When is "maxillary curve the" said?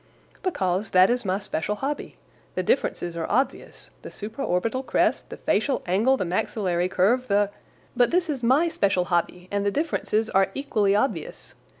6.25-7.51